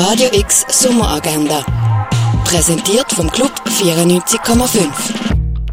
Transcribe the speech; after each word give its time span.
Radio 0.00 0.28
X 0.32 0.64
Sommeragenda. 0.68 1.64
Präsentiert 2.44 3.10
vom 3.10 3.28
Club 3.28 3.50
94,5. 3.66 4.86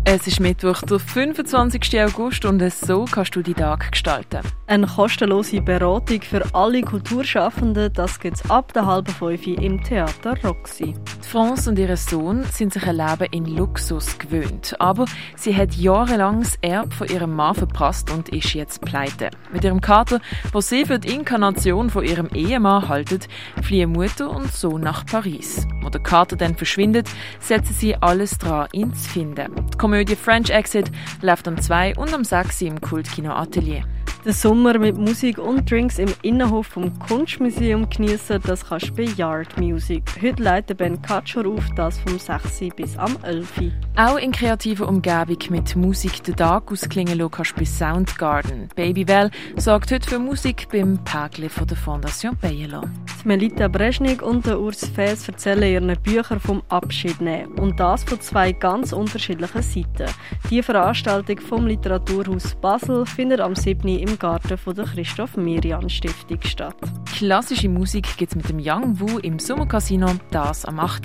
Es 0.03 0.25
ist 0.25 0.39
Mittwoch, 0.39 0.81
der 0.81 0.97
25. 0.97 2.01
August 2.01 2.43
und 2.43 2.73
so 2.73 3.05
kannst 3.05 3.35
du 3.35 3.43
die 3.43 3.53
Tag 3.53 3.91
gestalten. 3.91 4.39
Eine 4.65 4.87
kostenlose 4.87 5.61
Beratung 5.61 6.23
für 6.23 6.41
alle 6.55 6.81
Kulturschaffenden, 6.81 7.93
das 7.93 8.19
gibt's 8.19 8.49
ab 8.49 8.73
der 8.73 8.87
halben 8.87 9.13
fünf 9.13 9.45
im 9.45 9.83
Theater 9.83 10.33
Roxy. 10.43 10.95
France 11.35 11.69
und 11.69 11.77
ihr 11.77 11.97
Sohn 11.97 12.45
sind 12.45 12.71
sich 12.71 12.87
ein 12.87 12.95
Leben 12.95 13.27
in 13.31 13.57
Luxus 13.57 14.17
gewöhnt, 14.17 14.73
aber 14.79 15.03
sie 15.35 15.53
hat 15.53 15.75
jahrelang 15.75 16.43
das 16.43 16.57
Erbe 16.61 16.95
von 16.95 17.09
ihrem 17.09 17.35
Mann 17.35 17.53
verpasst 17.53 18.09
und 18.09 18.29
ist 18.29 18.53
jetzt 18.53 18.79
pleite. 18.79 19.31
Mit 19.51 19.65
ihrem 19.65 19.81
Kater, 19.81 20.21
wo 20.53 20.61
sie 20.61 20.85
für 20.85 20.97
die 20.97 21.13
Inkarnation 21.13 21.89
von 21.89 22.05
ihrem 22.05 22.29
Ehemann 22.33 22.87
haltet, 22.87 23.27
fliehen 23.61 23.91
Mutter 23.91 24.29
und 24.29 24.53
Sohn 24.53 24.79
nach 24.79 25.05
Paris. 25.05 25.67
Wo 25.81 25.89
der 25.89 26.01
Kater 26.01 26.37
dann 26.37 26.55
verschwindet, 26.55 27.09
setzen 27.41 27.73
sie 27.73 27.97
alles 27.97 28.37
dran, 28.37 28.69
ihn 28.71 28.93
zu 28.93 29.09
finden. 29.09 29.53
Die 29.73 29.77
Komödie 29.77 30.15
French 30.15 30.51
Exit 30.51 30.89
läuft 31.21 31.49
um 31.49 31.59
2 31.59 31.97
und 31.97 32.13
um 32.15 32.23
6 32.23 32.61
im 32.61 32.79
Kultkino 32.79 33.33
Atelier. 33.33 33.83
Den 34.25 34.33
Sommer 34.33 34.79
mit 34.79 34.97
Musik 34.97 35.37
und 35.37 35.69
Drinks 35.69 35.99
im 35.99 36.11
Innenhof 36.23 36.65
vom 36.65 36.97
Kunstmuseum 36.97 37.87
genießen, 37.87 38.41
das 38.41 38.65
kannst 38.65 38.89
du 38.89 38.95
bei 38.95 39.03
Yard 39.03 39.55
Music. 39.59 40.01
Heute 40.19 40.41
leitet 40.41 40.79
Ben 40.79 40.99
Katschor 40.99 41.45
auf, 41.45 41.63
das 41.75 41.99
vom 41.99 42.17
6 42.17 42.75
bis 42.75 42.97
am 42.97 43.15
11. 43.21 43.47
Auch 43.95 44.17
in 44.17 44.31
kreativer 44.31 44.89
Umgebung 44.89 45.37
mit 45.49 45.75
Musik 45.75 46.23
den 46.23 46.35
Tag 46.35 46.71
ausklingen 46.71 47.19
lassen 47.19 47.31
kannst 47.31 47.51
du 47.51 47.55
bei 47.57 47.65
Soundgarden. 47.65 48.69
Baby 48.75 49.07
Well 49.07 49.29
sorgt 49.57 49.91
heute 49.91 50.09
für 50.09 50.17
Musik 50.17 50.69
beim 50.71 50.97
Päckchen 51.03 51.51
von 51.51 51.67
der 51.67 51.77
Fondation 51.77 52.35
Bayerlo. 52.41 52.81
Melita 53.25 53.67
Breschnik 53.67 54.23
und 54.23 54.47
der 54.47 54.59
Urs 54.59 54.87
Fes 54.87 55.27
erzählen 55.27 55.71
ihren 55.71 56.01
Büchern 56.01 56.39
vom 56.39 56.63
Abschied 56.69 57.21
nehmen. 57.21 57.53
Und 57.59 57.79
das 57.79 58.03
von 58.03 58.19
zwei 58.19 58.51
ganz 58.53 58.91
unterschiedlichen 58.91 59.61
Seiten. 59.61 60.11
Die 60.49 60.63
Veranstaltung 60.63 61.39
vom 61.39 61.67
Literaturhaus 61.67 62.55
Basel 62.55 63.05
findet 63.05 63.39
am 63.39 63.55
7. 63.55 63.87
im 63.87 64.14
Garten 64.17 64.57
von 64.57 64.75
der 64.75 64.85
Christoph 64.85 65.37
Mirian 65.37 65.89
Stiftung 65.89 66.41
statt. 66.41 66.75
Klassische 67.17 67.69
Musik 67.69 68.17
gibt 68.17 68.31
es 68.31 68.35
mit 68.35 68.49
dem 68.49 68.59
Young 68.59 68.99
Wu 68.99 69.19
im 69.19 69.39
Sommercasino, 69.39 70.11
das 70.31 70.65
am 70.65 70.79
8. 70.79 71.03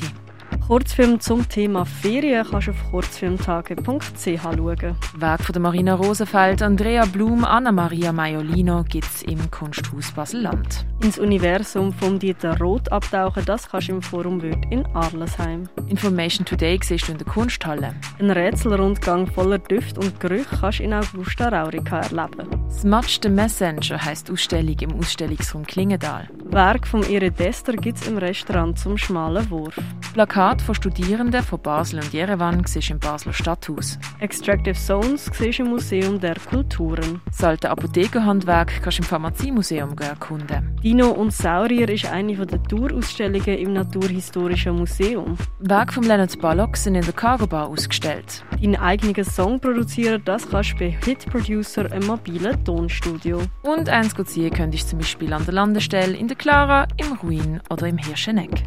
Kurzfilm 0.70 1.18
zum 1.18 1.48
Thema 1.48 1.84
Ferien 1.84 2.46
kannst 2.48 2.68
du 2.68 2.70
auf 2.70 2.90
kurzfilmtage.ch 2.92 4.40
schauen. 4.40 4.96
Werk 5.16 5.42
von 5.42 5.62
Marina 5.62 5.94
Rosenfeld, 5.94 6.62
Andrea 6.62 7.06
Blum, 7.06 7.44
Anna-Maria 7.44 8.12
Maiolino 8.12 8.84
gibt 8.84 9.06
es 9.06 9.22
im 9.22 9.50
Kunsthaus 9.50 10.12
Basel-Land. 10.12 10.86
Ins 11.02 11.18
Universum 11.18 11.92
von 11.92 12.20
Dieter 12.20 12.56
Roth 12.58 12.92
abtauchen, 12.92 13.44
das 13.46 13.68
kannst 13.68 13.88
du 13.88 13.94
im 13.94 14.02
Forum 14.02 14.42
Wirt 14.42 14.64
in 14.70 14.86
Arlesheim. 14.94 15.68
Information 15.88 16.44
Today 16.44 16.78
siehst 16.80 17.08
du 17.08 17.12
in 17.12 17.18
der 17.18 17.26
Kunsthalle. 17.26 17.92
Ein 18.20 18.30
Rätselrundgang 18.30 19.26
voller 19.26 19.58
Düfte 19.58 19.98
und 19.98 20.20
Gerüche 20.20 20.56
kannst 20.60 20.78
du 20.78 20.84
in 20.84 20.94
Augusta 20.94 21.48
Raurica 21.48 21.98
erleben. 21.98 22.59
Smudge 22.70 23.18
the 23.22 23.28
Messenger 23.28 24.02
heisst 24.02 24.30
Ausstellung 24.30 24.76
im 24.80 24.98
Ausstellungsraum 24.98 25.66
Klingendal. 25.66 26.28
Werk 26.44 26.86
von 26.86 27.02
Irid 27.02 27.38
Dester 27.38 27.74
gibt 27.74 27.98
es 27.98 28.08
im 28.08 28.16
Restaurant 28.16 28.78
zum 28.78 28.96
schmalen 28.96 29.50
Wurf. 29.50 29.76
Plakat 30.14 30.62
von 30.62 30.74
Studierenden 30.74 31.42
von 31.42 31.60
Basel 31.60 32.00
und 32.00 32.12
Jerewan 32.12 32.64
im 32.88 32.98
Basler 32.98 33.32
Stadthaus. 33.32 33.98
Extractive 34.20 34.74
Zones 34.74 35.30
im 35.58 35.66
Museum 35.68 36.18
der 36.18 36.36
Kulturen. 36.36 37.20
Das 37.26 37.44
alte 37.44 37.70
Apothekerhandwerk 37.70 38.82
kannst 38.82 38.98
du 38.98 39.02
im 39.02 39.08
Pharmaziemuseum 39.08 39.96
erkunden. 39.98 40.76
Dino 40.82 41.10
und 41.10 41.32
Saurier 41.32 41.88
ist 41.88 42.06
eine 42.06 42.34
der 42.34 42.62
Tourausstellungen 42.62 43.58
im 43.58 43.72
Naturhistorischen 43.74 44.76
Museum. 44.76 45.36
Werke 45.58 45.92
von 45.92 46.04
Leonard 46.04 46.40
Ballock 46.40 46.76
sind 46.76 46.94
in 46.94 47.04
der 47.04 47.12
Cargo 47.12 47.46
Bar 47.46 47.68
ausgestellt. 47.68 48.44
Deinen 48.52 48.76
eigenen 48.76 49.24
Song 49.24 49.60
produzieren, 49.60 50.22
das 50.24 50.48
kannst 50.48 50.72
du 50.72 50.78
bei 50.78 50.98
Hit 51.04 51.26
Producer, 51.26 51.90
einem 51.92 52.06
mobilen 52.06 52.59
Tonstudio. 52.64 53.42
Und 53.62 53.88
eins 53.88 54.14
ziehen 54.26 54.52
könntest 54.52 54.84
du 54.84 54.90
zum 54.90 54.98
Beispiel 55.00 55.32
an 55.32 55.44
der 55.44 55.54
Landestelle, 55.54 56.16
in 56.16 56.28
der 56.28 56.36
Clara, 56.36 56.86
im 56.96 57.12
Ruin 57.22 57.60
oder 57.70 57.86
im 57.86 57.98
Hirscheneck. 57.98 58.64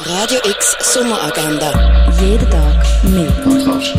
Radio 0.00 0.38
X 0.44 0.76
Sommeragenda. 0.80 2.10
Jeden 2.20 2.50
Tag 2.50 3.04
mehr. 3.04 3.30
Kontrast. 3.42 3.94